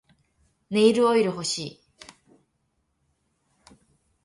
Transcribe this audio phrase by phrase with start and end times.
[0.71, 1.81] ネイルオイル欲しい